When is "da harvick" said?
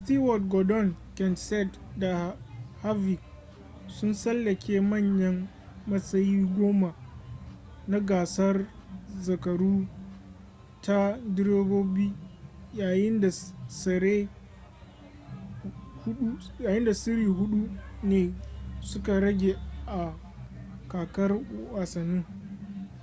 1.97-3.19